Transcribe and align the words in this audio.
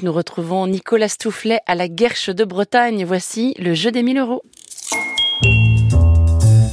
Nous 0.00 0.12
retrouvons 0.12 0.68
Nicolas 0.68 1.08
Stoufflet 1.08 1.58
à 1.66 1.74
la 1.74 1.88
Guerche 1.88 2.30
de 2.30 2.44
Bretagne. 2.44 3.04
Voici 3.04 3.52
le 3.58 3.74
jeu 3.74 3.90
des 3.90 4.04
1000 4.04 4.18
euros. 4.18 4.44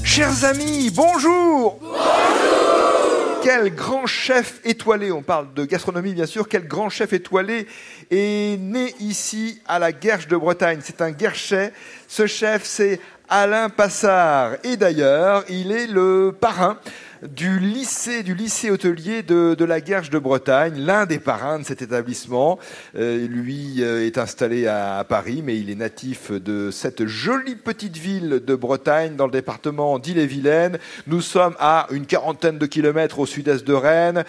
Chers 0.03 0.45
amis, 0.45 0.91
bonjour 0.91 1.79
Bonjour 1.81 3.39
Quel 3.41 3.73
grand 3.73 4.05
chef 4.05 4.61
étoilé, 4.63 5.11
on 5.11 5.23
parle 5.23 5.51
de 5.55 5.65
gastronomie 5.65 6.13
bien 6.13 6.27
sûr, 6.27 6.47
quel 6.47 6.67
grand 6.67 6.89
chef 6.89 7.13
étoilé 7.13 7.65
est 8.11 8.59
né 8.61 8.93
ici 8.99 9.59
à 9.67 9.79
la 9.79 9.91
Guerche 9.91 10.27
de 10.27 10.37
Bretagne. 10.37 10.81
C'est 10.83 11.01
un 11.01 11.09
guerchet. 11.09 11.73
Ce 12.07 12.27
chef, 12.27 12.63
c'est 12.63 12.99
Alain 13.27 13.69
Passard. 13.69 14.51
Et 14.63 14.77
d'ailleurs, 14.77 15.43
il 15.49 15.71
est 15.71 15.87
le 15.87 16.31
parrain 16.39 16.77
du 17.23 17.59
lycée, 17.59 18.23
du 18.23 18.35
lycée 18.35 18.69
hôtelier 18.69 19.23
de, 19.23 19.63
la 19.63 19.81
Guerche 19.81 20.09
de 20.09 20.19
Bretagne, 20.19 20.73
l'un 20.77 21.05
des 21.05 21.19
parrains 21.19 21.59
de 21.59 21.65
cet 21.65 21.81
établissement. 21.81 22.59
Euh, 22.95 23.27
lui 23.27 23.77
euh, 23.79 24.05
est 24.05 24.17
installé 24.17 24.67
à, 24.67 25.05
Paris, 25.07 25.41
mais 25.43 25.57
il 25.57 25.69
est 25.69 25.75
natif 25.75 26.31
de 26.31 26.71
cette 26.71 27.05
jolie 27.05 27.55
petite 27.55 27.97
ville 27.97 28.41
de 28.45 28.55
Bretagne, 28.55 29.15
dans 29.15 29.25
le 29.25 29.31
département 29.31 29.99
d'Ille-et-Vilaine. 29.99 30.77
Nous 31.07 31.21
sommes 31.21 31.55
à 31.59 31.87
une 31.91 32.05
quarantaine 32.05 32.57
de 32.57 32.65
kilomètres 32.65 33.19
au 33.19 33.25
sud-est 33.25 33.65
de 33.65 33.73
Rennes, 33.73 34.23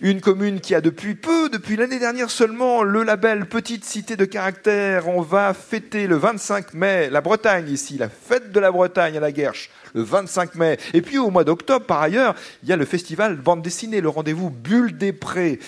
une 0.00 0.20
commune 0.20 0.60
qui 0.60 0.74
a 0.74 0.80
depuis 0.80 1.14
peu, 1.14 1.48
depuis 1.48 1.76
l'année 1.76 1.98
dernière 1.98 2.30
seulement, 2.30 2.82
le 2.82 3.02
label 3.02 3.46
Petite 3.46 3.84
Cité 3.84 4.16
de 4.16 4.24
Caractère. 4.24 5.08
On 5.08 5.20
va 5.20 5.54
fêter 5.54 6.06
le 6.06 6.16
25 6.16 6.74
mai 6.74 7.08
la 7.10 7.20
Bretagne 7.20 7.68
ici, 7.68 7.98
la 7.98 8.08
fête 8.08 8.52
de 8.52 8.60
la 8.60 8.70
Bretagne 8.70 9.16
à 9.16 9.20
la 9.20 9.32
Guerche 9.32 9.70
le 9.94 10.02
25 10.02 10.54
mai. 10.54 10.78
Et 10.94 11.02
puis 11.02 11.18
au 11.18 11.30
mois 11.30 11.44
d'octobre, 11.44 11.86
par 11.86 12.02
ailleurs, 12.02 12.31
il 12.62 12.68
y 12.68 12.72
a 12.72 12.76
le 12.76 12.84
festival 12.84 13.36
bande 13.36 13.62
dessinée, 13.62 14.00
le 14.00 14.08
rendez-vous 14.08 14.50
Bulle 14.50 14.96
des 14.96 15.12
Prés. 15.12 15.58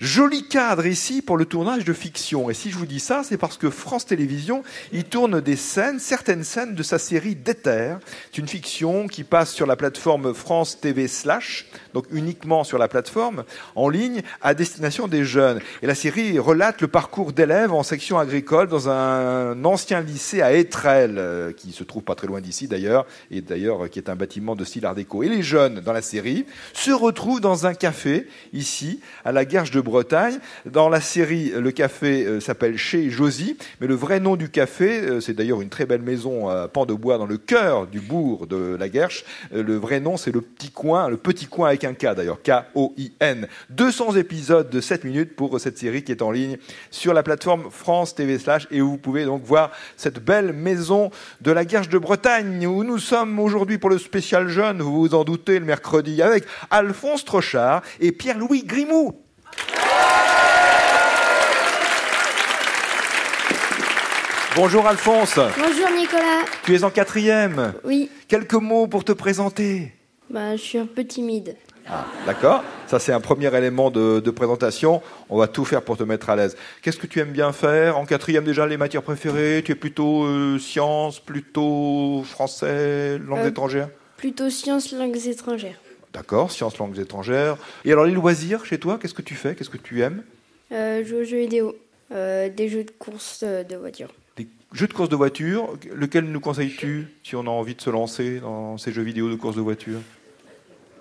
Joli 0.00 0.48
cadre 0.48 0.86
ici 0.86 1.22
pour 1.22 1.36
le 1.36 1.44
tournage 1.44 1.84
de 1.84 1.92
fiction. 1.92 2.50
Et 2.50 2.54
si 2.54 2.70
je 2.70 2.76
vous 2.76 2.86
dis 2.86 3.00
ça, 3.00 3.22
c'est 3.24 3.36
parce 3.36 3.56
que 3.56 3.70
France 3.70 4.06
Télévisions 4.06 4.62
y 4.92 5.04
tourne 5.04 5.40
des 5.40 5.56
scènes, 5.56 5.98
certaines 5.98 6.44
scènes 6.44 6.74
de 6.74 6.82
sa 6.82 6.98
série 6.98 7.34
Déter. 7.34 7.94
C'est 8.30 8.38
une 8.38 8.48
fiction 8.48 9.08
qui 9.08 9.24
passe 9.24 9.52
sur 9.52 9.66
la 9.66 9.76
plateforme 9.76 10.34
France 10.34 10.80
TV 10.80 11.08
Slash, 11.08 11.66
donc 11.94 12.06
uniquement 12.10 12.64
sur 12.64 12.78
la 12.78 12.88
plateforme, 12.88 13.44
en 13.74 13.88
ligne, 13.88 14.22
à 14.40 14.54
destination 14.54 15.08
des 15.08 15.24
jeunes. 15.24 15.60
Et 15.82 15.86
la 15.86 15.94
série 15.94 16.38
relate 16.38 16.80
le 16.80 16.88
parcours 16.88 17.32
d'élèves 17.32 17.72
en 17.72 17.82
section 17.82 18.18
agricole 18.18 18.68
dans 18.68 18.88
un 18.88 19.64
ancien 19.64 20.00
lycée 20.00 20.42
à 20.42 20.52
Étrelles, 20.52 21.18
euh, 21.18 21.52
qui 21.52 21.72
se 21.72 21.84
trouve 21.84 22.02
pas 22.02 22.14
très 22.14 22.26
loin 22.26 22.40
d'ici 22.40 22.68
d'ailleurs, 22.68 23.06
et 23.30 23.40
d'ailleurs 23.40 23.88
qui 23.90 23.98
est 23.98 24.08
un 24.08 24.16
bâtiment 24.16 24.56
de 24.56 24.64
style 24.64 24.86
art 24.86 24.94
déco. 24.94 25.22
Et 25.22 25.28
les 25.28 25.42
jeunes, 25.42 25.80
dans 25.80 25.92
la 25.92 26.02
série, 26.10 26.44
se 26.72 26.90
retrouvent 26.90 27.40
dans 27.40 27.66
un 27.66 27.74
café, 27.74 28.26
ici, 28.52 29.00
à 29.24 29.32
la 29.32 29.44
Guerche 29.44 29.70
de 29.70 29.80
Bretagne. 29.80 30.38
Dans 30.66 30.88
la 30.88 31.00
série, 31.00 31.52
le 31.56 31.70
café 31.70 32.24
euh, 32.26 32.40
s'appelle 32.40 32.76
Chez 32.76 33.10
Josie, 33.10 33.56
mais 33.80 33.86
le 33.86 33.94
vrai 33.94 34.18
nom 34.18 34.36
du 34.36 34.48
café, 34.48 35.00
euh, 35.00 35.20
c'est 35.20 35.34
d'ailleurs 35.34 35.60
une 35.60 35.68
très 35.68 35.86
belle 35.86 36.02
maison 36.02 36.48
à 36.48 36.68
pan 36.68 36.84
de 36.84 36.94
bois 36.94 37.18
dans 37.18 37.26
le 37.26 37.38
cœur 37.38 37.86
du 37.86 38.00
bourg 38.00 38.46
de 38.46 38.76
la 38.78 38.88
Guerche. 38.88 39.24
Euh, 39.54 39.62
le 39.62 39.76
vrai 39.76 40.00
nom, 40.00 40.16
c'est 40.16 40.32
le 40.32 40.40
petit 40.40 40.70
coin, 40.70 41.08
le 41.08 41.16
petit 41.16 41.46
coin 41.46 41.68
avec 41.68 41.84
un 41.84 41.94
K 41.94 42.14
d'ailleurs, 42.16 42.42
K-O-I-N. 42.42 43.46
200 43.70 44.16
épisodes 44.16 44.68
de 44.68 44.80
7 44.80 45.04
minutes 45.04 45.36
pour 45.36 45.60
cette 45.60 45.78
série 45.78 46.02
qui 46.02 46.12
est 46.12 46.22
en 46.22 46.32
ligne 46.32 46.58
sur 46.90 47.14
la 47.14 47.22
plateforme 47.22 47.70
France 47.70 48.14
TV 48.14 48.38
Slash 48.38 48.66
et 48.70 48.82
où 48.82 48.90
vous 48.90 48.98
pouvez 48.98 49.24
donc 49.24 49.44
voir 49.44 49.70
cette 49.96 50.18
belle 50.18 50.52
maison 50.52 51.10
de 51.40 51.52
la 51.52 51.64
Guerche 51.64 51.88
de 51.88 51.98
Bretagne 51.98 52.66
où 52.66 52.82
nous 52.82 52.98
sommes 52.98 53.38
aujourd'hui 53.38 53.78
pour 53.78 53.90
le 53.90 53.98
spécial 53.98 54.48
jeune, 54.48 54.82
vous 54.82 55.00
vous 55.00 55.14
en 55.14 55.24
doutez, 55.24 55.58
le 55.58 55.64
mercredi, 55.64 55.99
avec 56.22 56.44
Alphonse 56.70 57.24
Trochard 57.24 57.82
et 58.00 58.12
Pierre-Louis 58.12 58.64
Grimou. 58.64 59.14
Bonjour 64.56 64.86
Alphonse. 64.86 65.38
Bonjour 65.56 65.88
Nicolas. 65.96 66.44
Tu 66.64 66.74
es 66.74 66.82
en 66.82 66.90
quatrième. 66.90 67.72
Oui. 67.84 68.10
Quelques 68.26 68.54
mots 68.54 68.88
pour 68.88 69.04
te 69.04 69.12
présenter. 69.12 69.92
Bah, 70.28 70.56
je 70.56 70.60
suis 70.60 70.78
un 70.78 70.86
peu 70.86 71.04
timide. 71.04 71.56
Ah, 71.88 72.06
d'accord. 72.26 72.62
Ça, 72.86 72.98
c'est 72.98 73.12
un 73.12 73.20
premier 73.20 73.54
élément 73.56 73.90
de, 73.90 74.30
présentation. 74.30 75.02
On 75.28 75.38
va 75.38 75.48
tout 75.48 75.64
faire 75.64 75.82
pour 75.82 75.96
te 75.96 76.02
mettre 76.02 76.30
à 76.30 76.36
l'aise. 76.36 76.56
Qu'est-ce 76.82 76.98
que 76.98 77.06
tu 77.06 77.20
aimes 77.20 77.32
bien 77.32 77.52
faire 77.52 77.96
En 77.96 78.06
quatrième, 78.06 78.44
déjà, 78.44 78.66
les 78.66 78.76
matières 78.76 79.02
préférées? 79.02 79.62
Tu 79.64 79.72
es 79.72 79.76
plutôt 79.76 80.24
euh, 80.24 80.58
sciences, 80.58 81.20
plutôt 81.20 82.24
français, 82.24 83.18
langues 83.18 83.40
euh, 83.40 83.48
étrangères 83.48 83.88
Plutôt 84.16 84.50
sciences, 84.50 84.92
langues 84.92 85.26
étrangères. 85.26 85.80
D'accord, 86.12 86.50
sciences, 86.50 86.76
langues 86.78 86.98
étrangères. 86.98 87.56
Et 87.84 87.92
alors, 87.92 88.04
les 88.04 88.12
loisirs 88.12 88.64
chez 88.64 88.78
toi, 88.78 88.98
qu'est-ce 89.00 89.14
que 89.14 89.22
tu 89.22 89.34
fais 89.34 89.54
Qu'est-ce 89.54 89.70
que 89.70 89.76
tu 89.78 90.02
aimes? 90.02 90.22
Euh, 90.72 91.04
Jouer 91.04 91.20
aux 91.20 91.24
jeux 91.24 91.38
vidéo. 91.40 91.76
des 92.10 92.68
jeux 92.68 92.84
de 92.84 92.90
course 92.90 93.44
de 93.44 93.76
voiture. 93.76 94.08
Des 94.36 94.48
jeux 94.72 94.86
de 94.88 94.92
course 94.92 95.08
de 95.08 95.16
voiture 95.16 95.76
Lequel 95.94 96.24
nous 96.24 96.40
conseilles-tu 96.40 97.06
si 97.22 97.36
on 97.36 97.42
a 97.42 97.50
envie 97.50 97.74
de 97.74 97.80
se 97.80 97.90
lancer 97.90 98.40
dans 98.40 98.76
ces 98.78 98.92
jeux 98.92 99.02
vidéo 99.02 99.28
de 99.30 99.34
course 99.36 99.54
de 99.56 99.60
voiture? 99.60 99.98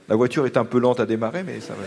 La 0.07 0.15
voiture 0.15 0.45
est 0.45 0.57
un 0.57 0.65
peu 0.65 0.79
lente 0.79 0.99
à 0.99 1.05
démarrer, 1.05 1.43
mais 1.43 1.59
ça 1.59 1.73
va. 1.73 1.83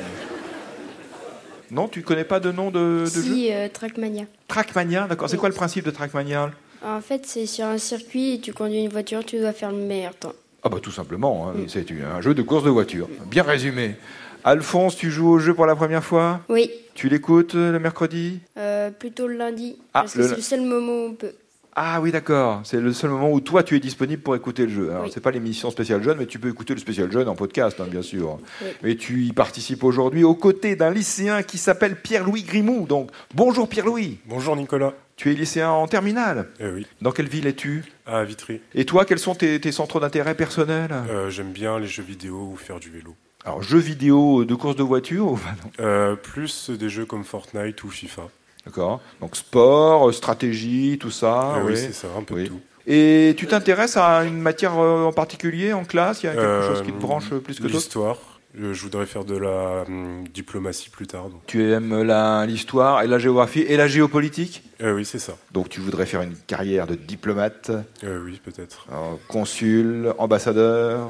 Non, 1.70 1.88
tu 1.88 2.02
connais 2.02 2.24
pas 2.24 2.38
de 2.40 2.52
nom 2.52 2.70
de, 2.70 3.00
de 3.04 3.06
si, 3.06 3.48
jeu? 3.48 3.54
euh, 3.54 3.68
Trackmania. 3.72 4.24
Trackmania, 4.46 5.06
d'accord. 5.08 5.30
C'est 5.30 5.38
quoi 5.38 5.48
le 5.48 5.54
principe 5.54 5.84
de 5.84 5.90
Trackmania? 5.90 6.50
En 6.84 7.00
fait, 7.00 7.24
c'est 7.26 7.46
sur 7.46 7.64
un 7.64 7.78
circuit 7.78 8.40
tu 8.42 8.52
conduis 8.52 8.80
une 8.84 8.90
voiture, 8.90 9.24
tu 9.24 9.38
dois 9.38 9.52
faire 9.52 9.70
le 9.72 9.78
meilleur 9.78 10.14
temps. 10.14 10.34
Ah 10.62 10.68
bah 10.68 10.78
tout 10.80 10.92
simplement, 10.92 11.48
hein. 11.48 11.54
mm. 11.56 11.68
c'est 11.68 11.86
un 11.90 12.20
jeu 12.20 12.34
de 12.34 12.42
course 12.42 12.64
de 12.64 12.70
voiture. 12.70 13.08
Bien 13.26 13.42
résumé. 13.42 13.96
Alphonse, 14.44 14.96
tu 14.96 15.10
joues 15.10 15.28
au 15.28 15.38
jeu 15.38 15.54
pour 15.54 15.66
la 15.66 15.76
première 15.76 16.04
fois? 16.04 16.40
Oui. 16.48 16.70
Tu 16.94 17.08
l'écoutes 17.08 17.54
euh, 17.54 17.72
le 17.72 17.78
mercredi? 17.78 18.40
Euh, 18.58 18.90
Plutôt 18.90 19.28
le 19.28 19.34
lundi. 19.36 19.76
Ah, 19.94 20.00
parce 20.00 20.14
que 20.14 20.22
c'est 20.22 20.36
le 20.36 20.42
seul 20.42 20.60
moment 20.62 20.92
où 20.92 21.08
on 21.10 21.14
peut. 21.14 21.32
Ah 21.74 22.00
oui, 22.02 22.12
d'accord. 22.12 22.60
C'est 22.64 22.80
le 22.80 22.92
seul 22.92 23.10
moment 23.10 23.30
où 23.30 23.40
toi, 23.40 23.62
tu 23.62 23.76
es 23.76 23.80
disponible 23.80 24.20
pour 24.20 24.36
écouter 24.36 24.66
le 24.66 24.72
jeu. 24.72 24.90
Alors, 24.90 25.06
c'est 25.10 25.20
pas 25.20 25.30
l'émission 25.30 25.70
spéciale 25.70 26.02
jeune, 26.02 26.18
mais 26.18 26.26
tu 26.26 26.38
peux 26.38 26.50
écouter 26.50 26.74
le 26.74 26.80
spécial 26.80 27.10
jeune 27.10 27.28
en 27.28 27.34
podcast, 27.34 27.80
hein, 27.80 27.86
bien 27.90 28.02
sûr. 28.02 28.38
Et 28.84 28.96
tu 28.96 29.24
y 29.24 29.32
participes 29.32 29.82
aujourd'hui 29.82 30.22
aux 30.22 30.34
côtés 30.34 30.76
d'un 30.76 30.90
lycéen 30.90 31.42
qui 31.42 31.56
s'appelle 31.56 31.96
Pierre-Louis 31.96 32.42
Grimou. 32.42 32.86
Donc, 32.86 33.10
bonjour 33.34 33.68
Pierre-Louis. 33.68 34.18
Bonjour 34.26 34.54
Nicolas. 34.54 34.92
Tu 35.22 35.30
es 35.30 35.34
lycéen 35.34 35.70
en 35.70 35.86
terminale 35.86 36.48
eh 36.58 36.66
oui. 36.66 36.84
Dans 37.00 37.12
quelle 37.12 37.28
ville 37.28 37.46
es-tu? 37.46 37.84
À 38.06 38.24
Vitry. 38.24 38.60
Et 38.74 38.84
toi, 38.84 39.04
quels 39.04 39.20
sont 39.20 39.36
tes, 39.36 39.70
centres 39.70 40.00
d'intérêt 40.00 40.34
personnels? 40.34 40.90
Euh, 40.90 41.30
J'aime 41.30 41.52
bien 41.52 41.78
les 41.78 41.86
jeux 41.86 42.02
vidéo 42.02 42.50
ou 42.52 42.56
faire 42.56 42.80
du 42.80 42.90
vélo. 42.90 43.14
Alors, 43.44 43.62
jeux 43.62 43.78
vidéo 43.78 44.44
de 44.44 44.54
course 44.56 44.74
de 44.74 44.82
voiture 44.82 45.30
ou 45.30 45.38
euh, 45.78 46.16
Plus 46.16 46.70
des 46.70 46.88
jeux 46.88 47.06
comme 47.06 47.22
Fortnite 47.22 47.84
ou 47.84 47.88
FIFA. 47.88 48.22
D'accord. 48.66 49.00
Donc 49.20 49.36
sport, 49.36 50.08
euh, 50.08 50.12
stratégie, 50.12 50.98
tout 51.00 51.12
ça. 51.12 51.54
Eh 51.60 51.66
oui, 51.68 51.76
c'est 51.76 51.92
ça, 51.92 52.08
un 52.18 52.24
peu 52.24 52.42
tout. 52.42 52.60
Et 52.88 53.34
tu 53.36 53.46
t'intéresses 53.46 53.96
à 53.96 54.24
une 54.24 54.40
matière 54.40 54.76
euh, 54.76 55.04
en 55.04 55.12
particulier 55.12 55.72
en 55.72 55.84
classe? 55.84 56.24
Il 56.24 56.26
y 56.26 56.28
a 56.30 56.34
quelque 56.34 56.66
chose 56.66 56.82
qui 56.82 56.90
te 56.90 57.00
branche 57.00 57.28
plus 57.28 57.58
que 57.58 57.62
d'autres? 57.62 57.74
L'histoire. 57.74 58.16
Je, 58.54 58.82
voudrais 58.82 59.06
faire 59.06 59.24
de 59.24 59.36
la 59.36 59.84
hum, 59.88 60.24
diplomatie 60.28 60.90
plus 60.90 61.06
tard. 61.06 61.26
Tu 61.46 61.72
aimes 61.72 62.02
l'histoire 62.46 63.02
et 63.02 63.06
la 63.06 63.18
géographie 63.18 63.60
et 63.60 63.76
la 63.76 63.88
géopolitique? 63.88 64.62
Euh, 64.82 64.94
Oui, 64.94 65.04
c'est 65.04 65.18
ça. 65.18 65.34
Donc 65.52 65.68
tu 65.68 65.80
voudrais 65.80 66.06
faire 66.06 66.22
une 66.22 66.36
carrière 66.36 66.86
de 66.86 66.94
diplomate? 66.94 67.70
Oui, 68.02 68.40
peut-être. 68.44 68.86
consul, 69.28 70.12
ambassadeur? 70.18 71.08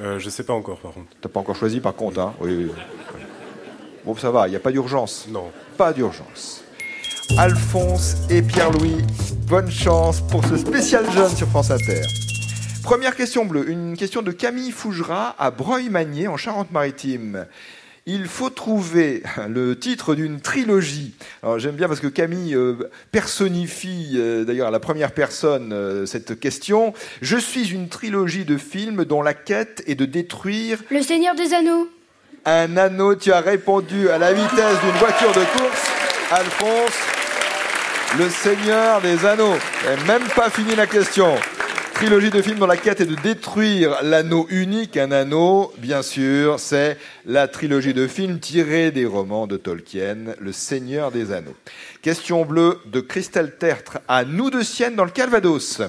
Je 0.00 0.24
ne 0.24 0.30
sais 0.30 0.44
pas 0.44 0.54
encore, 0.54 0.78
par 0.78 0.92
contre. 0.92 1.08
T'as 1.20 1.28
pas 1.28 1.40
encore 1.40 1.56
choisi, 1.56 1.80
par 1.80 1.94
contre, 1.94 2.20
hein? 2.20 2.34
Oui, 2.40 2.54
oui. 2.56 2.70
Bon, 4.04 4.16
ça 4.16 4.30
va, 4.30 4.46
il 4.46 4.50
n'y 4.50 4.56
a 4.56 4.60
pas 4.60 4.72
d'urgence. 4.72 5.26
Non. 5.28 5.50
Pas 5.76 5.92
d'urgence. 5.92 6.62
Alphonse 7.36 8.16
et 8.30 8.40
Pierre-Louis. 8.40 9.04
Bonne 9.46 9.70
chance 9.70 10.22
pour 10.30 10.44
ce 10.46 10.56
spécial 10.56 11.10
jeune 11.12 11.30
sur 11.30 11.48
France 11.48 11.70
Inter. 11.70 12.00
Première 12.88 13.16
question 13.16 13.44
bleue, 13.44 13.68
une 13.68 13.98
question 13.98 14.22
de 14.22 14.32
Camille 14.32 14.70
Fougerat 14.70 15.36
à 15.38 15.50
Breuil-Magné 15.50 16.26
en 16.26 16.38
Charente-Maritime. 16.38 17.44
Il 18.06 18.24
faut 18.24 18.48
trouver 18.48 19.22
le 19.46 19.78
titre 19.78 20.14
d'une 20.14 20.40
trilogie. 20.40 21.12
Alors 21.42 21.58
j'aime 21.58 21.74
bien 21.74 21.86
parce 21.86 22.00
que 22.00 22.06
Camille 22.06 22.54
euh, 22.54 22.90
personnifie 23.12 24.12
euh, 24.14 24.44
d'ailleurs 24.44 24.68
à 24.68 24.70
la 24.70 24.80
première 24.80 25.12
personne 25.12 25.74
euh, 25.74 26.06
cette 26.06 26.40
question. 26.40 26.94
Je 27.20 27.36
suis 27.36 27.74
une 27.74 27.90
trilogie 27.90 28.46
de 28.46 28.56
films 28.56 29.04
dont 29.04 29.20
la 29.20 29.34
quête 29.34 29.82
est 29.86 29.94
de 29.94 30.06
détruire 30.06 30.82
Le 30.90 31.02
Seigneur 31.02 31.34
des 31.34 31.52
Anneaux. 31.52 31.90
Un 32.46 32.74
anneau, 32.78 33.16
tu 33.16 33.32
as 33.32 33.42
répondu 33.42 34.08
à 34.08 34.16
la 34.16 34.32
vitesse 34.32 34.80
d'une 34.82 34.98
voiture 34.98 35.32
de 35.32 35.58
course. 35.58 35.90
Alphonse, 36.30 36.98
le 38.16 38.30
Seigneur 38.30 39.02
des 39.02 39.26
Anneaux. 39.26 39.58
Même 40.06 40.24
pas 40.34 40.48
fini 40.48 40.74
la 40.74 40.86
question. 40.86 41.34
Trilogie 41.98 42.30
de 42.30 42.40
films 42.40 42.60
dont 42.60 42.66
la 42.66 42.76
quête 42.76 43.00
est 43.00 43.06
de 43.06 43.16
détruire 43.16 44.04
l'anneau 44.04 44.46
unique. 44.50 44.96
Un 44.96 45.10
anneau, 45.10 45.72
bien 45.78 46.02
sûr, 46.02 46.60
c'est 46.60 46.96
la 47.26 47.48
trilogie 47.48 47.92
de 47.92 48.06
films 48.06 48.38
tirée 48.38 48.92
des 48.92 49.04
romans 49.04 49.48
de 49.48 49.56
Tolkien, 49.56 50.36
Le 50.38 50.52
Seigneur 50.52 51.10
des 51.10 51.32
Anneaux. 51.32 51.56
Question 52.00 52.44
bleue 52.44 52.78
de 52.86 53.00
Christelle 53.00 53.56
Tertre 53.58 53.98
à 54.06 54.24
Nous 54.24 54.48
de 54.48 54.62
Sienne 54.62 54.94
dans 54.94 55.04
le 55.04 55.10
Calvados. 55.10 55.82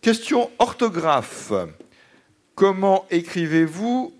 Question 0.00 0.50
orthographe. 0.58 1.52
Comment 2.56 3.06
écrivez-vous 3.08 4.12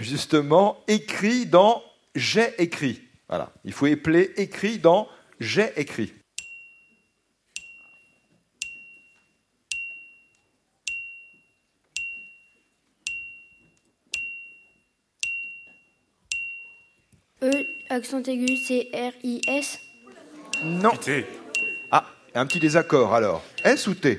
justement 0.00 0.82
écrit 0.88 1.46
dans 1.46 1.84
j'ai 2.16 2.52
écrit? 2.58 3.00
Voilà, 3.28 3.52
il 3.64 3.72
faut 3.72 3.86
épeler 3.86 4.32
écrit 4.36 4.78
dans 4.78 5.06
j'ai 5.38 5.70
écrit. 5.76 6.12
Accent 17.92 18.22
aigu, 18.26 18.56
c'est 18.56 18.88
R-I-S. 18.94 19.78
Non. 20.64 20.92
T. 20.96 21.26
Ah, 21.90 22.06
un 22.34 22.46
petit 22.46 22.58
désaccord 22.58 23.14
alors. 23.14 23.44
S 23.62 23.86
ou 23.86 23.92
T? 23.92 24.18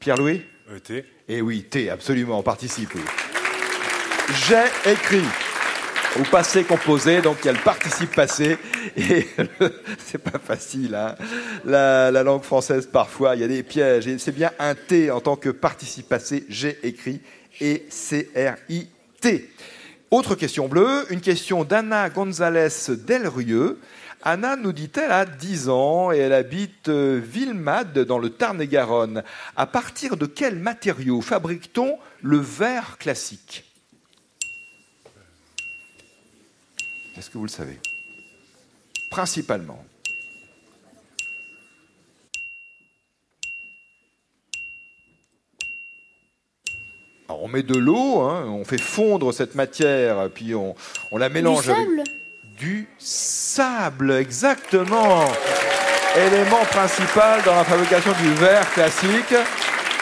Pierre-Louis? 0.00 0.42
E, 0.68 0.80
T. 0.80 1.04
Eh 1.28 1.40
oui, 1.40 1.62
T, 1.62 1.90
absolument, 1.90 2.40
on 2.40 2.42
participe. 2.42 2.92
oui. 2.96 3.02
J'ai 4.48 4.90
écrit 4.90 5.22
au 6.18 6.24
passé 6.24 6.64
composé, 6.64 7.20
donc 7.22 7.36
il 7.42 7.46
y 7.46 7.50
a 7.50 7.52
le 7.52 7.58
participe 7.60 8.12
passé, 8.12 8.58
et 8.96 9.28
c'est 10.04 10.18
pas 10.18 10.40
facile, 10.40 10.96
hein. 10.96 11.14
la, 11.64 12.10
la 12.10 12.22
langue 12.24 12.42
française 12.42 12.88
parfois, 12.92 13.36
il 13.36 13.42
y 13.42 13.44
a 13.44 13.48
des 13.48 13.62
pièges, 13.62 14.08
et 14.08 14.18
c'est 14.18 14.32
bien 14.34 14.50
un 14.58 14.74
T 14.74 15.08
en 15.12 15.20
tant 15.20 15.36
que 15.36 15.50
participe 15.50 16.08
passé, 16.08 16.44
j'ai 16.48 16.80
écrit, 16.82 17.20
et 17.60 17.86
C-R-I-T. 17.90 19.50
Autre 20.14 20.36
question 20.36 20.68
bleue, 20.68 21.06
une 21.10 21.20
question 21.20 21.64
d'Anna 21.64 22.08
González 22.08 22.68
Delrieux. 23.04 23.80
Anna 24.22 24.54
nous 24.54 24.72
dit-elle 24.72 25.10
a 25.10 25.26
10 25.26 25.68
ans 25.68 26.12
et 26.12 26.18
elle 26.18 26.32
habite 26.32 26.88
euh, 26.88 27.20
Villemade 27.20 27.98
dans 27.98 28.20
le 28.20 28.30
Tarn-et-Garonne. 28.30 29.24
À 29.56 29.66
partir 29.66 30.16
de 30.16 30.26
quel 30.26 30.54
matériau 30.54 31.20
fabrique-t-on 31.20 31.98
le 32.22 32.36
verre 32.36 32.96
classique? 32.98 33.64
Est-ce 37.16 37.28
que 37.28 37.36
vous 37.36 37.46
le 37.46 37.50
savez? 37.50 37.80
Principalement. 39.10 39.84
Alors, 47.28 47.42
on 47.42 47.48
met 47.48 47.62
de 47.62 47.78
l'eau, 47.78 48.20
hein, 48.20 48.44
on 48.48 48.64
fait 48.64 48.80
fondre 48.80 49.32
cette 49.32 49.54
matière, 49.54 50.28
puis 50.34 50.54
on, 50.54 50.74
on 51.10 51.16
la 51.16 51.28
Du 51.28 51.34
mélange 51.34 51.68
avec 51.68 51.86
sable 51.86 52.04
du 52.58 52.88
sable, 52.98 54.12
exactement. 54.12 55.24
Élément 56.16 56.64
principal 56.70 57.42
dans 57.44 57.56
la 57.56 57.64
fabrication 57.64 58.12
du 58.22 58.32
verre 58.34 58.70
classique. 58.72 59.34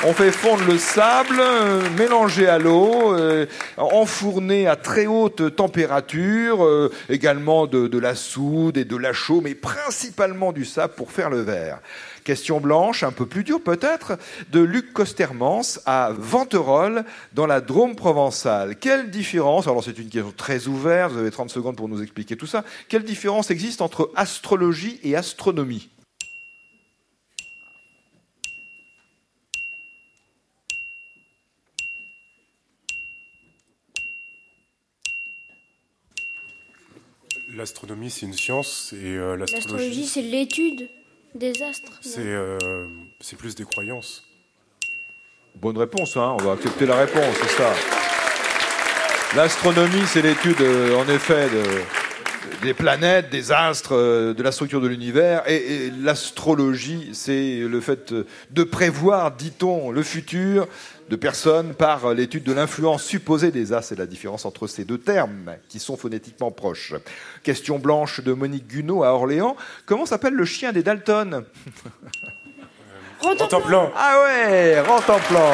On 0.04 0.12
fait 0.12 0.32
fondre 0.32 0.64
le 0.64 0.78
sable, 0.78 1.36
euh, 1.38 1.88
mélangé 1.96 2.48
à 2.48 2.58
l'eau, 2.58 3.14
euh, 3.14 3.46
enfourné 3.76 4.66
à 4.66 4.74
très 4.74 5.06
haute 5.06 5.54
température, 5.54 6.64
euh, 6.64 6.90
également 7.08 7.68
de, 7.68 7.86
de 7.86 7.98
la 8.00 8.16
soude 8.16 8.76
et 8.78 8.84
de 8.84 8.96
la 8.96 9.12
chaux, 9.12 9.40
mais 9.40 9.54
principalement 9.54 10.50
du 10.50 10.64
sable 10.64 10.94
pour 10.94 11.12
faire 11.12 11.30
le 11.30 11.42
verre. 11.42 11.78
Question 12.24 12.60
blanche, 12.60 13.04
un 13.04 13.12
peu 13.12 13.26
plus 13.26 13.44
dure 13.44 13.62
peut-être, 13.62 14.18
de 14.50 14.58
Luc 14.58 14.92
Costermans 14.92 15.78
à 15.86 16.10
Venterolles, 16.18 17.04
dans 17.32 17.46
la 17.46 17.60
Drôme 17.60 17.94
provençale. 17.94 18.74
Quelle 18.80 19.08
différence, 19.08 19.68
alors 19.68 19.84
c'est 19.84 19.98
une 20.00 20.08
question 20.08 20.34
très 20.36 20.66
ouverte, 20.66 21.12
vous 21.12 21.20
avez 21.20 21.30
30 21.30 21.50
secondes 21.50 21.76
pour 21.76 21.88
nous 21.88 22.02
expliquer 22.02 22.36
tout 22.36 22.48
ça, 22.48 22.64
quelle 22.88 23.04
différence 23.04 23.52
existe 23.52 23.80
entre 23.80 24.10
astrologie 24.16 24.98
et 25.04 25.14
astronomie? 25.14 25.90
L'astronomie, 37.54 38.10
c'est 38.10 38.26
une 38.26 38.32
science 38.32 38.92
et 38.94 39.16
euh, 39.16 39.36
L'astrologie, 39.36 40.06
c'est 40.06 40.22
l'étude 40.22 40.88
des 41.34 41.62
astres. 41.62 41.92
c'est 42.00 42.20
euh, 42.20 42.58
c'est 43.20 43.36
plus 43.36 43.54
des 43.54 43.64
croyances. 43.64 44.24
Bonne 45.56 45.76
réponse, 45.76 46.16
hein, 46.16 46.36
on 46.40 46.42
va 46.42 46.52
accepter 46.52 46.86
la 46.86 46.96
réponse, 46.96 47.34
c'est 47.42 47.56
ça. 47.56 47.72
L'astronomie, 49.36 50.02
c'est 50.06 50.22
l'étude, 50.22 50.60
euh, 50.60 50.96
en 50.96 51.06
effet, 51.08 51.48
de- 51.50 51.82
des 52.60 52.74
planètes, 52.74 53.30
des 53.30 53.52
astres, 53.52 53.94
euh, 53.94 54.34
de 54.34 54.42
la 54.42 54.52
structure 54.52 54.80
de 54.80 54.88
l'univers. 54.88 55.42
Et, 55.48 55.86
et 55.86 55.90
l'astrologie, 55.90 57.10
c'est 57.12 57.58
le 57.58 57.80
fait 57.80 58.12
euh, 58.12 58.26
de 58.50 58.62
prévoir, 58.64 59.32
dit-on, 59.32 59.90
le 59.90 60.02
futur 60.02 60.68
de 61.08 61.16
personnes 61.16 61.74
par 61.74 62.06
euh, 62.06 62.14
l'étude 62.14 62.44
de 62.44 62.52
l'influence 62.52 63.02
supposée 63.02 63.50
des 63.50 63.72
astres. 63.72 63.90
C'est 63.90 63.98
la 63.98 64.06
différence 64.06 64.44
entre 64.44 64.66
ces 64.66 64.84
deux 64.84 64.98
termes, 64.98 65.56
qui 65.68 65.78
sont 65.78 65.96
phonétiquement 65.96 66.50
proches. 66.50 66.94
Question 67.42 67.78
blanche 67.78 68.20
de 68.20 68.32
Monique 68.32 68.68
Gunaud 68.68 69.04
à 69.04 69.14
Orléans. 69.14 69.56
Comment 69.86 70.06
s'appelle 70.06 70.34
le 70.34 70.44
chien 70.44 70.72
des 70.72 70.82
Dalton 70.82 71.44
Rentre 73.20 73.54
en 73.54 73.58
En 73.58 73.60
plan, 73.60 73.92
Ah 73.96 74.22
ouais, 74.24 74.80
rentre 74.80 75.10
en 75.10 75.18
plan. 75.20 75.50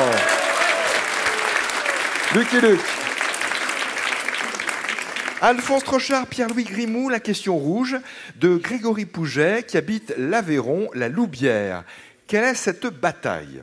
Lucky 2.35 2.61
Luc. 2.61 2.81
Alphonse 5.40 5.85
Trochard, 5.85 6.26
Pierre-Louis 6.26 6.64
Grimou, 6.64 7.08
la 7.08 7.20
question 7.20 7.56
rouge 7.56 7.96
de 8.37 8.56
Grégory 8.56 9.06
Pouget 9.06 9.62
qui 9.62 9.76
habite 9.76 10.12
l'Aveyron, 10.19 10.90
la 10.94 11.08
Loubière. 11.08 11.85
Quelle 12.26 12.43
est 12.43 12.55
cette 12.55 12.87
bataille? 12.87 13.62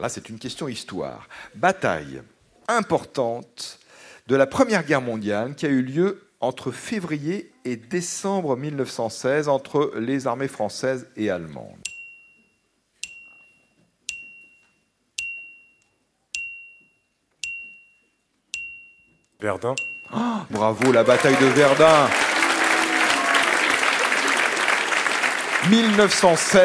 Là, 0.00 0.08
c'est 0.08 0.30
une 0.30 0.38
question 0.38 0.66
histoire. 0.66 1.28
Bataille 1.54 2.22
importante 2.68 3.80
de 4.28 4.36
la 4.36 4.46
Première 4.46 4.82
Guerre 4.82 5.02
mondiale 5.02 5.54
qui 5.54 5.66
a 5.66 5.68
eu 5.68 5.82
lieu 5.82 6.26
entre 6.40 6.70
février 6.70 7.52
et 7.66 7.76
décembre 7.76 8.56
1916 8.56 9.48
entre 9.48 9.92
les 9.98 10.26
armées 10.26 10.48
françaises 10.48 11.06
et 11.16 11.28
allemandes. 11.28 11.76
Verdun. 19.38 19.74
Bravo, 20.50 20.92
la 20.92 21.04
bataille 21.04 21.36
de 21.40 21.46
Verdun. 21.46 22.08
1916, 25.68 26.60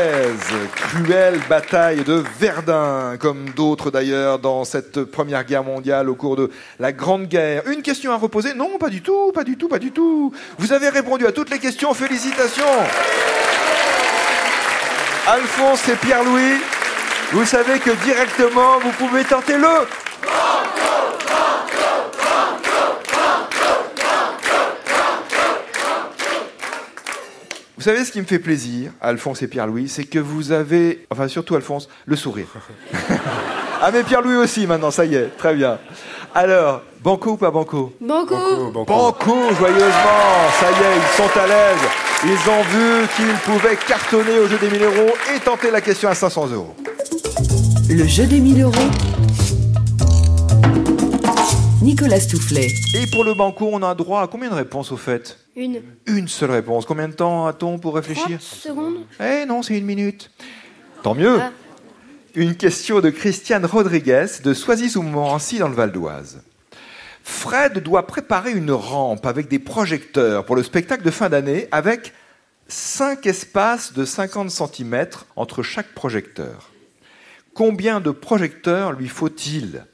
cruelle 0.76 1.40
bataille 1.50 2.04
de 2.04 2.24
Verdun, 2.40 3.18
comme 3.20 3.50
d'autres 3.50 3.92
d'ailleurs 3.92 4.40
dans 4.40 4.64
cette 4.64 5.04
première 5.04 5.44
guerre 5.44 5.64
mondiale 5.64 6.10
au 6.10 6.16
cours 6.16 6.38
de 6.38 6.50
la 6.80 6.92
Grande 6.92 7.28
Guerre. 7.28 7.64
Une 7.68 7.82
question 7.82 8.14
à 8.14 8.18
reposer? 8.18 8.54
Non, 8.54 8.78
pas 8.80 8.90
du 8.90 9.02
tout, 9.02 9.32
pas 9.34 9.44
du 9.44 9.58
tout, 9.58 9.68
pas 9.68 9.80
du 9.80 9.92
tout. 9.92 10.34
Vous 10.58 10.72
avez 10.72 10.90
répondu 10.90 11.28
à 11.28 11.32
toutes 11.32 11.50
les 11.52 11.60
questions, 11.60 11.94
félicitations. 11.94 12.64
Alphonse 15.28 15.90
et 15.90 15.96
Pierre-Louis, 15.96 16.62
vous 17.32 17.46
savez 17.46 17.80
que 17.80 17.92
directement, 18.06 18.80
vous 18.80 18.92
pouvez 18.92 19.24
tenter 19.24 19.58
le 19.58 19.68
savez 27.86 28.04
ce 28.04 28.12
qui 28.12 28.20
me 28.20 28.26
fait 28.26 28.40
plaisir, 28.40 28.90
Alphonse 29.00 29.44
et 29.44 29.48
Pierre-Louis, 29.48 29.90
c'est 29.90 30.06
que 30.06 30.18
vous 30.18 30.52
avez, 30.52 31.06
enfin 31.12 31.28
surtout 31.28 31.54
Alphonse, 31.54 31.88
le 32.08 32.16
sourire. 32.16 32.48
ah 33.82 33.92
mais 33.94 34.02
Pierre-Louis 34.02 34.38
aussi 34.38 34.66
maintenant, 34.66 34.90
ça 34.90 35.06
y 35.06 35.14
est, 35.14 35.30
très 35.38 35.54
bien. 35.54 35.78
Alors, 36.34 36.82
banco 37.04 37.34
ou 37.34 37.38
pas 37.38 37.52
banco? 37.52 37.94
Banco. 38.02 38.36
Banco, 38.36 38.72
banco. 38.72 38.86
Banco, 38.92 39.36
joyeusement, 39.60 40.50
ça 40.60 40.72
y 40.72 40.84
est, 40.84 40.98
ils 40.98 41.16
sont 41.16 41.40
à 41.40 41.46
l'aise. 41.46 41.78
Ils 42.24 42.50
ont 42.50 42.64
vu 42.64 43.08
qu'ils 43.16 43.54
pouvaient 43.54 43.78
cartonner 43.88 44.40
au 44.40 44.48
jeu 44.48 44.58
des 44.58 44.72
1000 44.72 44.82
euros 44.82 45.14
et 45.36 45.40
tenter 45.40 45.70
la 45.70 45.80
question 45.80 46.10
à 46.10 46.16
500 46.16 46.48
euros. 46.48 46.74
Le 47.88 48.08
jeu 48.08 48.26
des 48.26 48.40
1000 48.40 48.64
euros. 48.64 48.74
Nicolas 51.86 52.20
Toufflet. 52.20 52.74
Et 52.96 53.06
pour 53.06 53.24
le 53.24 53.36
banco, 53.36 53.70
on 53.72 53.84
a 53.84 53.94
droit 53.94 54.24
à 54.24 54.28
combien 54.28 54.50
de 54.50 54.56
réponses 54.56 54.92
au 54.92 54.98
fait? 54.98 55.38
Une. 55.56 55.84
Une 56.08 56.28
seule 56.28 56.50
réponse. 56.50 56.84
Combien 56.84 57.08
de 57.08 57.14
temps 57.14 57.46
a-t-on 57.46 57.78
pour 57.78 57.92
30 57.92 58.04
réfléchir 58.04 58.42
secondes. 58.42 59.06
Eh 59.20 59.46
non, 59.46 59.62
c'est 59.62 59.78
une 59.78 59.86
minute. 59.86 60.32
Tant 61.04 61.14
mieux. 61.14 61.38
Ah. 61.40 61.52
Une 62.34 62.56
question 62.56 63.02
de 63.02 63.12
Christiane 63.12 63.68
Rodriguez 63.68 64.26
de 64.44 64.56
Soisy-sous-Montmorency 64.56 65.60
dans 65.60 65.68
le 65.68 65.76
Val 65.76 65.92
d'Oise. 65.92 66.42
Fred 67.24 67.78
doit 67.78 68.08
préparer 68.08 68.54
une 68.54 68.72
rampe 68.72 69.28
avec 69.28 69.48
des 69.48 69.60
projecteurs 69.60 70.44
pour 70.44 70.56
le 70.56 70.64
spectacle 70.64 71.04
de 71.04 71.12
fin 71.12 71.30
d'année 71.30 71.68
avec 71.72 72.14
cinq 72.68 73.28
espaces 73.28 73.94
de 73.94 74.06
50 74.06 74.50
cm 74.50 75.06
entre 75.36 75.62
chaque 75.62 75.94
projecteur. 75.94 76.72
Combien 77.54 78.02
de 78.02 78.10
projecteurs 78.10 78.94
lui 78.94 79.08
faut-il? 79.08 79.86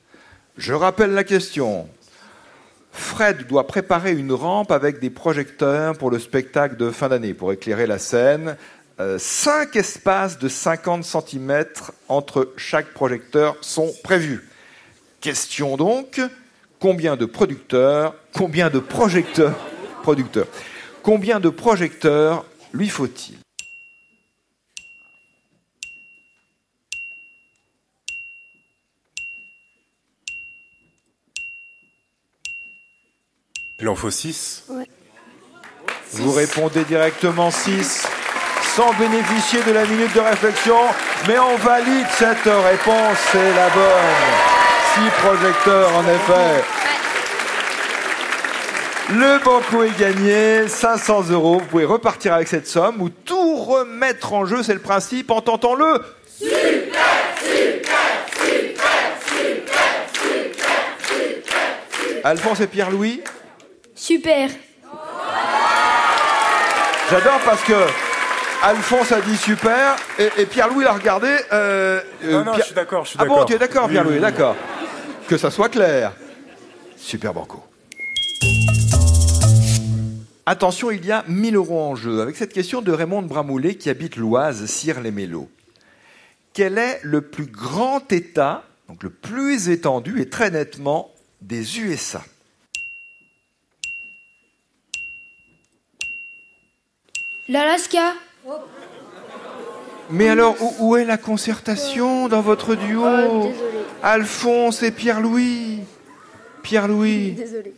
Je 0.62 0.74
rappelle 0.74 1.14
la 1.14 1.24
question. 1.24 1.90
Fred 2.92 3.48
doit 3.48 3.66
préparer 3.66 4.12
une 4.12 4.32
rampe 4.32 4.70
avec 4.70 5.00
des 5.00 5.10
projecteurs 5.10 5.98
pour 5.98 6.12
le 6.12 6.20
spectacle 6.20 6.78
de 6.78 6.92
fin 6.92 7.10
d'année, 7.10 7.34
pour 7.34 7.52
éclairer 7.52 7.88
la 7.88 7.98
scène. 7.98 8.56
Euh, 9.00 9.18
cinq 9.18 9.76
espaces 9.76 10.38
de 10.38 10.48
50 10.48 11.04
cm 11.04 11.66
entre 12.10 12.54
chaque 12.58 12.94
projecteur 12.94 13.58
sont 13.62 13.92
prévus. 14.04 14.48
Question 15.20 15.78
donc, 15.78 16.22
combien 16.80 17.16
de 17.16 17.26
producteurs, 17.26 18.14
combien 18.32 18.70
de 18.70 18.78
projecteurs, 18.78 19.58
producteurs, 20.04 20.48
combien 21.02 21.40
de 21.40 21.50
projecteurs 21.50 22.46
lui 22.72 22.90
faut-il? 22.90 23.41
Il 33.82 33.90
en 33.90 33.96
faut 33.96 34.12
6. 34.12 34.66
Ouais. 34.70 34.88
Vous 36.14 36.32
répondez 36.32 36.84
directement 36.84 37.50
6 37.50 38.06
sans 38.76 38.94
bénéficier 38.94 39.62
de 39.64 39.72
la 39.72 39.86
minute 39.86 40.14
de 40.14 40.20
réflexion, 40.20 40.78
mais 41.28 41.38
on 41.40 41.58
valide 41.58 42.06
cette 42.12 42.44
réponse, 42.46 43.18
c'est 43.32 43.54
la 43.56 43.70
bonne. 43.70 44.22
6 44.94 45.02
projecteurs 45.24 45.90
en 45.96 46.04
effet. 46.04 46.64
Le 49.14 49.44
banco 49.44 49.84
est 49.84 50.00
gagné, 50.00 50.68
500 50.68 51.32
euros. 51.32 51.60
Vous 51.60 51.66
pouvez 51.66 51.86
repartir 51.86 52.34
avec 52.34 52.48
cette 52.48 52.68
somme 52.68 53.02
ou 53.02 53.10
tout 53.10 53.58
remettre 53.58 54.34
en 54.34 54.46
jeu, 54.46 54.64
c'est 54.64 54.74
le 54.74 54.80
principe, 54.80 55.32
en 55.32 55.42
tentant 55.42 55.74
le 55.74 56.02
Alphonse 62.24 62.62
et 62.62 62.68
Pierre-Louis 62.68 63.22
Super. 64.02 64.50
J'adore 67.12 67.40
parce 67.46 67.62
que 67.62 67.74
Alphonse 68.64 69.12
a 69.12 69.22
dit 69.22 69.38
super 69.38 69.96
et, 70.18 70.30
et 70.40 70.46
Pierre-Louis 70.48 70.84
l'a 70.84 70.94
regardé. 70.94 71.28
euh, 71.54 72.02
euh, 72.24 72.32
Non, 72.32 72.38
non, 72.40 72.44
Pierre- 72.54 72.58
je 72.58 72.64
suis 72.66 72.74
d'accord, 72.74 73.06
je 73.06 73.10
suis 73.12 73.20
Ah 73.22 73.26
bon, 73.26 73.34
d'accord. 73.34 73.46
tu 73.46 73.54
es 73.54 73.58
d'accord, 73.60 73.86
Oui, 73.86 73.92
Pierre-Louis, 73.92 74.14
oui, 74.14 74.18
oui. 74.18 74.22
d'accord. 74.24 74.56
Que 75.28 75.38
ça 75.38 75.52
soit 75.52 75.70
clair. 75.70 76.14
Super 76.98 77.32
banco. 77.36 77.64
Attention, 80.48 80.90
il 80.90 81.06
y 81.06 81.12
a 81.12 81.24
1000 81.28 81.56
euros 81.56 81.80
en 81.84 81.96
jeu 81.96 82.22
avec 82.22 82.36
cette 82.38 82.54
question 82.54 82.82
de 82.82 82.92
Raymond 82.92 83.22
Bramoulet 83.22 83.76
qui 83.76 83.92
habite 83.92 84.16
l'Oise, 84.16 84.66
Cire-les-Mélos. 84.66 85.48
Quel 86.56 86.80
est 86.80 87.02
le 87.04 87.22
plus 87.22 87.46
grand 87.46 88.12
État, 88.12 88.64
donc 88.90 89.04
le 89.04 89.12
plus 89.12 89.70
étendu 89.70 90.20
et 90.22 90.28
très 90.28 90.50
nettement 90.50 91.12
des 91.44 91.80
USA 91.82 92.24
L'Alaska. 97.52 98.14
Mais 100.10 100.30
alors, 100.30 100.56
où, 100.62 100.92
où 100.92 100.96
est 100.98 101.04
la 101.06 101.18
concertation 101.18 102.28
dans 102.30 102.42
votre 102.42 102.76
duo 102.76 103.04
Oh. 103.06 103.52
Alphonse 104.02 104.82
et 104.84 104.92
Pierre-Louis 104.92 105.80
Pierre-Louis, 106.64 107.32
Désolé. 107.32 107.74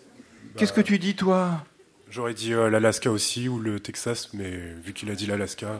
qu'est-ce 0.57 0.73
que 0.73 0.81
tu 0.81 0.99
dis, 0.99 1.15
toi? 1.15 1.49
J'aurais 2.09 2.33
dit 2.35 2.53
euh, 2.53 2.69
l'Alaska 2.69 3.09
aussi 3.09 3.47
ou 3.49 3.57
le 3.59 3.79
Texas, 3.79 4.29
mais 4.33 4.51
vu 4.83 4.93
qu'il 4.93 5.09
a 5.09 5.15
dit 5.15 5.25
l'Alaska. 5.25 5.79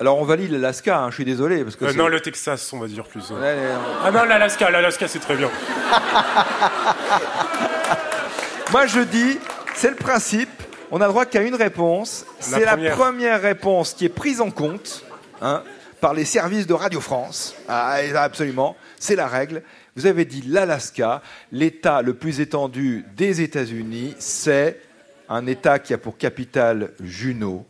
Alors, 0.00 0.18
on 0.18 0.24
valide 0.24 0.50
l'Alaska, 0.52 0.98
hein, 0.98 1.10
je 1.10 1.14
suis 1.16 1.24
désolé. 1.24 1.62
Parce 1.62 1.76
que 1.76 1.84
Euh, 1.84 1.92
non, 1.92 2.08
le 2.08 2.18
Texas, 2.20 2.72
on 2.72 2.78
va 2.80 2.86
dire 2.88 3.04
plus. 3.04 3.30
ouais. 3.30 3.36
Ouais, 3.36 3.42
ouais, 3.42 3.54
ouais. 3.56 3.74
Ah 4.04 4.10
non, 4.10 4.24
l'Alaska, 4.24 4.70
l'Alaska, 4.70 5.06
c'est 5.08 5.18
très 5.20 5.36
bien. 5.36 5.50
Moi, 8.72 8.86
je 8.86 9.00
dis, 9.00 9.38
c'est 9.74 9.90
le 9.90 9.96
principe. 9.96 10.48
On 10.90 11.00
a 11.00 11.08
droit 11.08 11.26
qu'à 11.26 11.42
une 11.42 11.54
réponse. 11.54 12.24
C'est 12.40 12.64
la 12.64 12.76
première. 12.94 13.42
réponse 13.42 13.94
qui 13.94 14.06
est 14.06 14.10
prise 14.10 14.40
en 14.40 14.50
compte 14.50 15.04
hein, 15.42 15.62
par 16.00 16.14
les 16.14 16.24
services 16.24 16.66
de 16.66 16.74
Radio 16.74 17.00
France. 17.00 17.54
Ah, 17.68 17.98
absolument, 18.16 18.76
c'est 18.98 19.16
la 19.16 19.26
règle. 19.26 19.62
Vous 19.96 20.06
avez 20.06 20.24
dit 20.24 20.42
l'Alaska, 20.46 21.22
l'État 21.52 22.02
le 22.02 22.14
plus 22.14 22.40
étendu 22.40 23.04
des 23.16 23.42
États-Unis, 23.42 24.14
c'est 24.18 24.80
un 25.28 25.46
État 25.46 25.78
qui 25.78 25.92
a 25.92 25.98
pour 25.98 26.16
capitale 26.16 26.92
Juneau. 27.02 27.66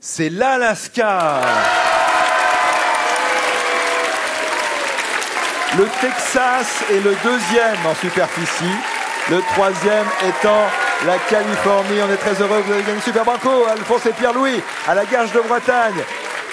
C'est 0.00 0.30
l'Alaska. 0.30 1.40
Le 5.76 5.86
Texas 6.00 6.84
est 6.90 7.00
le 7.00 7.16
deuxième 7.24 7.86
en 7.86 7.94
superficie. 7.96 8.64
Le 9.30 9.40
troisième 9.54 10.06
étant 10.28 10.66
la 11.06 11.18
Californie. 11.18 12.00
On 12.06 12.12
est 12.12 12.16
très 12.16 12.40
heureux 12.40 12.60
vous 12.66 12.72
avez 12.72 12.82
gagné 12.82 13.00
Super 13.00 13.24
Banco, 13.24 13.50
Alphonse 13.70 14.06
et 14.06 14.12
Pierre-Louis, 14.12 14.62
à 14.88 14.94
la 14.94 15.04
Gage 15.04 15.32
de 15.32 15.40
Bretagne. 15.40 16.02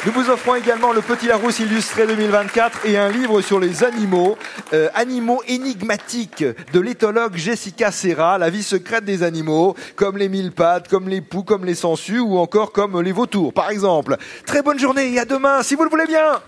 Nous 0.06 0.12
vous 0.12 0.30
offrons 0.30 0.56
également 0.56 0.94
le 0.94 1.02
Petit 1.02 1.28
Larousse 1.28 1.60
illustré 1.60 2.08
2024 2.08 2.86
et 2.86 2.98
un 2.98 3.10
livre 3.10 3.42
sur 3.42 3.60
les 3.60 3.84
animaux, 3.84 4.36
euh, 4.74 4.90
animaux 4.96 5.44
énigmatiques 5.48 6.44
de 6.44 6.80
l'éthologue 6.80 7.36
Jessica 7.36 7.92
Serra, 7.92 8.38
la 8.40 8.50
vie 8.50 8.64
secrète 8.64 9.06
des 9.06 9.22
animaux, 9.22 9.76
comme 9.96 10.18
les 10.18 10.28
mille 10.28 10.52
pattes, 10.52 10.88
comme 10.88 11.08
les 11.08 11.22
poux, 11.22 11.44
comme 11.44 11.66
les 11.66 11.76
sangsues 11.76 12.20
ou 12.20 12.38
encore 12.40 12.72
comme 12.72 13.00
les 13.00 13.12
vautours, 13.12 13.54
par 13.54 13.70
exemple. 13.70 14.18
Très 14.46 14.64
bonne 14.64 14.80
journée 14.80 15.14
et 15.14 15.20
à 15.20 15.26
demain, 15.26 15.62
si 15.62 15.76
vous 15.76 15.84
le 15.84 15.90
voulez 15.90 16.08
bien. 16.08 16.42